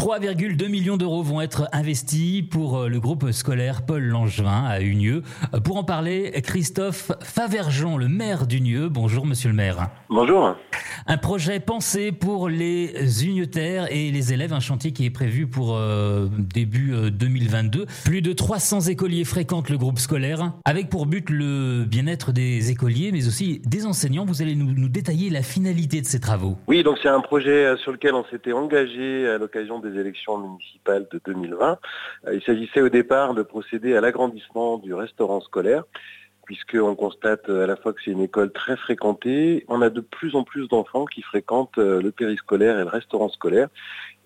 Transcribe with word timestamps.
3,2 0.00 0.66
millions 0.68 0.96
d'euros 0.96 1.22
vont 1.22 1.42
être 1.42 1.68
investis 1.72 2.40
pour 2.40 2.78
euh, 2.78 2.88
le 2.88 3.00
groupe 3.00 3.32
scolaire 3.32 3.84
Paul 3.84 4.02
Langevin 4.02 4.64
à 4.64 4.80
Unieux. 4.80 5.22
Euh, 5.52 5.60
pour 5.60 5.76
en 5.76 5.84
parler, 5.84 6.32
Christophe 6.42 7.12
Favergeon, 7.20 7.98
le 7.98 8.08
maire 8.08 8.46
d'Unieux. 8.46 8.88
Bonjour, 8.88 9.26
monsieur 9.26 9.50
le 9.50 9.54
maire. 9.54 9.90
Bonjour. 10.08 10.56
Un 11.06 11.18
projet 11.18 11.60
pensé 11.60 12.12
pour 12.12 12.48
les 12.48 13.26
unietaires 13.26 13.92
et 13.92 14.10
les 14.10 14.32
élèves, 14.32 14.54
un 14.54 14.60
chantier 14.60 14.92
qui 14.92 15.04
est 15.04 15.10
prévu 15.10 15.46
pour 15.46 15.76
euh, 15.76 16.28
début 16.38 16.94
2022. 17.10 17.84
Plus 18.02 18.22
de 18.22 18.32
300 18.32 18.88
écoliers 18.88 19.24
fréquentent 19.24 19.68
le 19.68 19.76
groupe 19.76 19.98
scolaire, 19.98 20.54
avec 20.64 20.88
pour 20.88 21.04
but 21.04 21.28
le 21.28 21.84
bien-être 21.84 22.32
des 22.32 22.70
écoliers, 22.70 23.10
mais 23.12 23.26
aussi 23.26 23.60
des 23.66 23.84
enseignants. 23.84 24.24
Vous 24.24 24.40
allez 24.40 24.54
nous, 24.54 24.72
nous 24.72 24.88
détailler 24.88 25.28
la 25.28 25.42
finalité 25.42 26.00
de 26.00 26.06
ces 26.06 26.20
travaux. 26.20 26.56
Oui, 26.68 26.82
donc 26.82 26.96
c'est 27.02 27.08
un 27.08 27.20
projet 27.20 27.76
sur 27.82 27.92
lequel 27.92 28.14
on 28.14 28.24
s'était 28.30 28.52
engagé 28.52 29.28
à 29.28 29.36
l'occasion 29.36 29.78
des 29.78 29.89
élections 29.98 30.38
municipales 30.38 31.06
de 31.12 31.20
2020. 31.24 31.78
Euh, 32.26 32.34
il 32.34 32.42
s'agissait 32.42 32.80
au 32.80 32.88
départ 32.88 33.34
de 33.34 33.42
procéder 33.42 33.96
à 33.96 34.00
l'agrandissement 34.00 34.78
du 34.78 34.94
restaurant 34.94 35.40
scolaire 35.40 35.84
puisqu'on 36.50 36.96
constate 36.96 37.48
à 37.48 37.64
la 37.64 37.76
fois 37.76 37.92
que 37.92 38.00
c'est 38.04 38.10
une 38.10 38.22
école 38.22 38.50
très 38.50 38.76
fréquentée, 38.76 39.64
on 39.68 39.82
a 39.82 39.88
de 39.88 40.00
plus 40.00 40.34
en 40.34 40.42
plus 40.42 40.66
d'enfants 40.66 41.04
qui 41.04 41.22
fréquentent 41.22 41.78
euh, 41.78 42.02
le 42.02 42.10
périscolaire 42.10 42.76
et 42.76 42.82
le 42.82 42.88
restaurant 42.88 43.28
scolaire, 43.28 43.68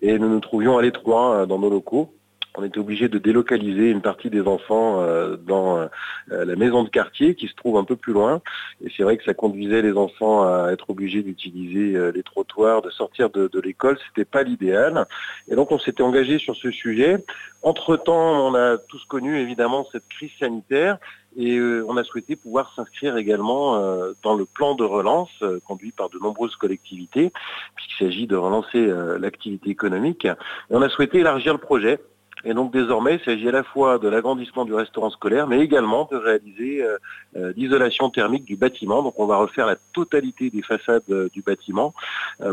et 0.01 0.17
nous 0.17 0.27
nous 0.27 0.39
trouvions 0.39 0.75
à 0.79 0.81
l'étroit 0.81 1.35
euh, 1.35 1.45
dans 1.45 1.59
nos 1.59 1.69
locaux 1.69 2.15
on 2.57 2.63
était 2.63 2.79
obligé 2.79 3.09
de 3.09 3.17
délocaliser 3.17 3.89
une 3.89 4.01
partie 4.01 4.29
des 4.29 4.41
enfants 4.41 5.01
euh, 5.01 5.35
dans 5.35 5.79
euh, 5.79 5.87
la 6.29 6.55
maison 6.55 6.83
de 6.83 6.89
quartier 6.89 7.35
qui 7.35 7.47
se 7.47 7.55
trouve 7.55 7.77
un 7.77 7.83
peu 7.83 7.95
plus 7.95 8.13
loin. 8.13 8.41
Et 8.83 8.91
c'est 8.95 9.03
vrai 9.03 9.17
que 9.17 9.23
ça 9.23 9.33
conduisait 9.33 9.81
les 9.81 9.93
enfants 9.93 10.43
à 10.43 10.71
être 10.71 10.89
obligés 10.89 11.21
d'utiliser 11.21 11.95
euh, 11.95 12.11
les 12.11 12.23
trottoirs, 12.23 12.81
de 12.81 12.89
sortir 12.89 13.29
de, 13.29 13.47
de 13.47 13.59
l'école. 13.59 13.97
C'était 14.07 14.25
pas 14.25 14.43
l'idéal. 14.43 15.05
Et 15.49 15.55
donc 15.55 15.71
on 15.71 15.79
s'était 15.79 16.03
engagé 16.03 16.39
sur 16.39 16.55
ce 16.55 16.71
sujet. 16.71 17.23
Entre-temps, 17.61 18.47
on 18.47 18.55
a 18.55 18.77
tous 18.77 19.03
connu 19.05 19.37
évidemment 19.37 19.87
cette 19.91 20.07
crise 20.07 20.31
sanitaire 20.39 20.97
et 21.37 21.59
on 21.59 21.97
a 21.97 22.03
souhaité 22.05 22.37
pouvoir 22.37 22.71
s'inscrire 22.75 23.17
également 23.17 23.77
dans 24.23 24.35
le 24.35 24.45
plan 24.45 24.73
de 24.73 24.85
relance 24.85 25.43
conduit 25.65 25.91
par 25.91 26.09
de 26.09 26.17
nombreuses 26.17 26.55
collectivités, 26.55 27.33
puisqu'il 27.75 28.05
s'agit 28.05 28.27
de 28.27 28.37
relancer 28.37 28.85
l'activité 29.19 29.69
économique. 29.69 30.23
Et 30.23 30.33
on 30.69 30.81
a 30.81 30.87
souhaité 30.87 31.19
élargir 31.19 31.51
le 31.51 31.59
projet 31.59 31.99
et 32.47 32.53
donc 32.53 32.71
désormais, 32.71 33.15
il 33.15 33.25
s'agit 33.25 33.49
à 33.49 33.51
la 33.51 33.63
fois 33.63 33.97
de 33.97 34.07
l'agrandissement 34.07 34.65
du 34.65 34.73
restaurant 34.75 35.09
scolaire, 35.09 35.47
mais 35.47 35.61
également 35.61 36.07
de 36.11 36.15
réaliser 36.15 36.83
euh, 36.83 36.97
euh, 37.37 37.53
l'isolation 37.57 38.11
thermique 38.11 38.45
du 38.45 38.55
bâtiment. 38.55 39.01
Donc 39.01 39.19
on 39.19 39.25
va 39.25 39.37
refaire 39.37 39.65
la 39.65 39.77
totalité 39.93 40.51
des 40.51 40.61
façades 40.61 41.01
euh, 41.09 41.27
du 41.33 41.41
bâtiment 41.41 41.93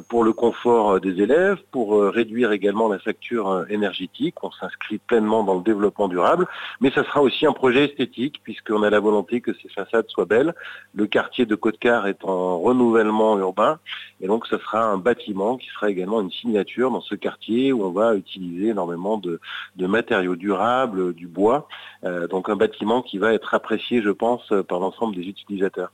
pour 0.08 0.24
le 0.24 0.32
confort 0.32 1.00
des 1.00 1.20
élèves, 1.20 1.58
pour 1.72 2.00
réduire 2.02 2.52
également 2.52 2.88
la 2.88 2.98
facture 2.98 3.66
énergétique. 3.68 4.36
On 4.42 4.50
s'inscrit 4.50 4.98
pleinement 4.98 5.42
dans 5.42 5.56
le 5.56 5.62
développement 5.62 6.08
durable, 6.08 6.46
mais 6.80 6.90
ça 6.92 7.04
sera 7.04 7.20
aussi 7.20 7.46
un 7.46 7.52
projet 7.52 7.86
esthétique 7.86 8.40
puisqu'on 8.42 8.82
a 8.84 8.90
la 8.90 9.00
volonté 9.00 9.40
que 9.40 9.52
ces 9.54 9.68
façades 9.68 10.08
soient 10.08 10.24
belles. 10.24 10.54
Le 10.94 11.06
quartier 11.06 11.46
de 11.46 11.54
Côte-Car 11.56 12.06
est 12.06 12.24
en 12.24 12.60
renouvellement 12.60 13.36
urbain 13.38 13.78
et 14.20 14.28
donc 14.28 14.46
ce 14.46 14.56
sera 14.56 14.84
un 14.84 14.98
bâtiment 14.98 15.56
qui 15.56 15.68
sera 15.68 15.90
également 15.90 16.20
une 16.20 16.30
signature 16.30 16.90
dans 16.90 17.00
ce 17.00 17.16
quartier 17.16 17.72
où 17.72 17.84
on 17.84 17.90
va 17.90 18.14
utiliser 18.14 18.68
énormément 18.68 19.18
de 19.18 19.40
matériaux 19.86 20.36
durables, 20.36 21.14
du 21.14 21.26
bois. 21.26 21.68
Euh, 22.04 22.26
donc 22.28 22.48
un 22.48 22.56
bâtiment 22.56 23.02
qui 23.02 23.18
va 23.18 23.32
être 23.32 23.54
apprécié, 23.54 24.02
je 24.02 24.10
pense, 24.10 24.52
par 24.68 24.80
l'ensemble 24.80 25.14
des 25.14 25.22
utilisateurs. 25.22 25.92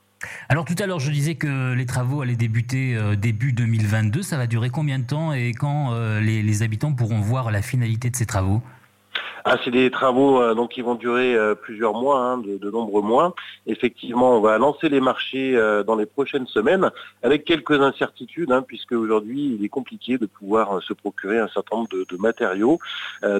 Alors 0.48 0.64
tout 0.64 0.74
à 0.78 0.86
l'heure, 0.86 0.98
je 0.98 1.10
disais 1.10 1.36
que 1.36 1.74
les 1.74 1.86
travaux 1.86 2.22
allaient 2.22 2.36
débuter 2.36 2.96
euh, 2.96 3.14
début 3.14 3.52
2022. 3.52 4.22
Ça 4.22 4.36
va 4.36 4.46
durer 4.46 4.70
combien 4.70 4.98
de 4.98 5.04
temps 5.04 5.32
et 5.32 5.52
quand 5.52 5.92
euh, 5.92 6.20
les 6.20 6.62
habitants 6.62 6.92
pourront 6.92 7.20
voir 7.20 7.50
la 7.50 7.62
finalité 7.62 8.10
de 8.10 8.16
ces 8.16 8.26
travaux? 8.26 8.62
Ah, 9.44 9.56
c'est 9.64 9.70
des 9.70 9.90
travaux 9.90 10.40
euh, 10.40 10.54
donc 10.54 10.70
qui 10.72 10.82
vont 10.82 10.94
durer 10.94 11.34
euh, 11.34 11.54
plusieurs 11.54 11.94
mois, 11.94 12.20
hein, 12.20 12.38
de, 12.38 12.70
nombreux 12.70 13.02
mois. 13.02 13.34
Effectivement, 13.66 14.36
on 14.36 14.40
va 14.40 14.58
lancer 14.58 14.88
les 14.88 15.00
marchés 15.00 15.56
euh, 15.56 15.82
dans 15.82 15.96
les 15.96 16.06
prochaines 16.06 16.46
semaines 16.46 16.90
avec 17.22 17.44
quelques 17.44 17.80
incertitudes, 17.80 18.52
hein, 18.52 18.62
puisque 18.62 18.92
aujourd'hui 18.92 19.56
il 19.58 19.64
est 19.64 19.68
compliqué 19.68 20.18
de 20.18 20.26
pouvoir 20.26 20.82
se 20.82 20.92
procurer 20.92 21.38
un 21.38 21.48
certain 21.48 21.76
nombre 21.76 21.88
de, 21.90 22.16
matériaux. 22.18 22.80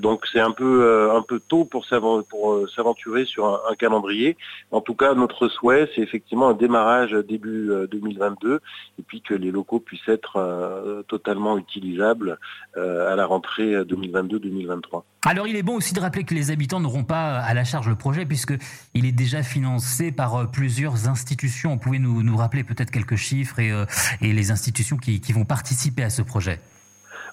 donc 0.00 0.25
c'est 0.33 0.39
un 0.39 0.53
peu 0.53 1.11
un 1.12 1.22
peu 1.22 1.41
tôt 1.41 1.65
pour 1.65 1.84
s'aventurer 1.84 3.25
sur 3.25 3.47
un, 3.69 3.75
calendrier. 3.75 4.37
En 4.71 4.81
tout 4.81 4.95
cas, 4.95 5.15
notre 5.15 5.49
souhait, 5.49 5.91
c'est 5.95 6.01
effectivement 6.01 6.51
un 6.51 6.55
démarrage 6.55 7.12
début 7.12 7.71
2022 7.91 8.61
et 8.99 9.03
puis 9.03 9.21
que 9.21 9.34
les 9.34 9.51
locaux 9.51 9.81
puissent 9.81 10.09
être 10.09 11.03
totalement 11.09 11.59
utilisables 11.59 12.39
à 12.77 13.17
la 13.17 13.27
rentrée 13.27 13.75
2022-2023. 13.83 15.03
Alors 15.27 15.49
il 15.49 15.56
est 15.56 15.62
bon 15.62 15.75
aussi 15.75 15.88
de 15.94 16.00
rappeler 16.00 16.25
que 16.25 16.34
les 16.34 16.50
habitants 16.50 16.81
n'auront 16.81 17.04
pas 17.04 17.38
à 17.38 17.54
la 17.54 17.65
charge 17.65 17.88
le 17.88 17.97
projet 17.97 18.26
puisqu'il 18.26 19.06
est 19.06 19.12
déjà 19.12 19.43
financé 19.43 20.12
par 20.12 20.34
euh, 20.34 20.47
plusieurs 20.47 21.09
institutions. 21.09 21.72
Vous 21.72 21.78
pouvez 21.78 21.99
nous, 21.99 22.22
nous 22.22 22.37
rappeler 22.37 22.65
peut-être 22.65 22.91
quelques 22.91 23.16
chiffres 23.16 23.59
et, 23.59 23.71
euh, 23.71 23.87
et 24.21 24.32
les 24.32 24.50
institutions 24.50 24.97
qui, 24.97 25.21
qui 25.21 25.32
vont 25.32 25.44
participer 25.44 26.03
à 26.03 26.10
ce 26.10 26.22
projet? 26.22 26.60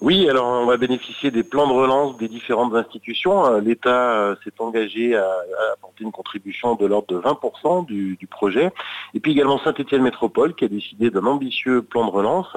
Oui, 0.02 0.30
alors 0.30 0.46
on 0.46 0.66
va 0.66 0.76
bénéficier 0.78 1.32
des 1.32 1.44
plans 1.44 1.68
de 1.68 1.74
relance 1.74 2.18
des 2.18 2.28
différentes 2.28 2.76
institutions. 2.76 3.46
Euh, 3.46 3.62
L'État 3.62 4.12
euh, 4.12 4.36
s'est 4.44 4.54
engagé 4.60 5.16
à, 5.16 5.26
apporter 5.74 6.04
une 6.04 6.12
contribution 6.12 6.76
de 6.76 6.86
l'ordre 6.86 7.08
de 7.08 7.20
20% 7.20 7.86
du, 7.86 8.18
projet. 8.30 8.72
Et 9.14 9.20
puis 9.20 9.32
également 9.32 9.60
Saint-Étienne 9.60 10.02
Métropole 10.02 10.56
qui 10.56 10.66
a 10.66 10.68
décidé 10.68 11.10
d'un 11.12 11.26
ambitieux 11.26 11.82
plan 11.82 12.06
de 12.06 12.12
relance. 12.12 12.48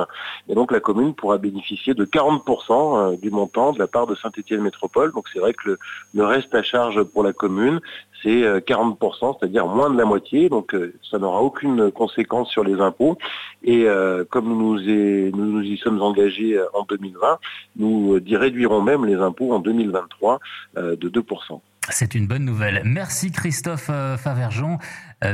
Et 0.49 0.55
donc 0.55 0.73
la 0.73 0.81
commune 0.81 1.15
pourra 1.15 1.39
bénéficier 1.39 1.95
de 1.95 2.05
40% 2.05 3.13
euh, 3.13 3.17
du 3.17 3.31
montant 3.31 3.73
de 3.73 3.79
la 3.79 3.87
part 3.87 4.07
de 4.07 4.17
Saint-Étienne 4.17 4.63
Métropole. 4.63 5.13
Donc 5.13 5.27
c'est 5.33 5.39
vrai 5.39 5.53
que 5.53 5.77
le, 6.15 6.25
reste 6.25 6.55
à 6.55 6.63
charge 6.63 7.03
pour 7.05 7.23
la 7.23 7.33
commune, 7.33 7.81
c'est 8.23 8.43
40%, 8.43 9.37
c'est-à-dire 9.39 9.67
moins 9.69 9.91
de 9.91 9.97
la 9.97 10.05
moitié. 10.05 10.49
Donc 10.49 10.75
ça 11.09 11.19
n'aura 11.19 11.41
aucune 11.41 11.93
conséquence 11.93 12.51
sur 12.51 12.65
les 12.65 12.81
impôts. 12.81 13.17
Et 13.63 13.87
comme 14.31 14.49
nous, 14.49 14.81
nous 14.81 15.47
nous 15.53 15.63
y 15.63 15.79
sommes 15.79 16.03
engagés 16.03 16.61
en 16.75 16.83
2020, 16.83 17.28
nous 17.77 18.15
euh, 18.15 18.39
réduirons 18.39 18.83
même 18.83 19.05
les 19.05 19.17
impôts 19.17 19.53
en 19.53 19.61
2023 19.61 20.41
euh, 20.77 20.97
de 20.97 21.09
2%. 21.09 21.61
C'est 21.91 22.15
une 22.15 22.27
bonne 22.27 22.45
nouvelle. 22.45 22.83
Merci 22.85 23.33
Christophe 23.33 23.89
euh, 23.91 24.17
Favergeon, 24.17 24.79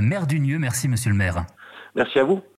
maire 0.01 0.27
d'Unieux. 0.27 0.59
Merci 0.59 0.89
monsieur 0.89 1.11
le 1.11 1.17
maire. 1.17 1.45
Merci 1.95 2.19
à 2.19 2.25
vous. 2.25 2.41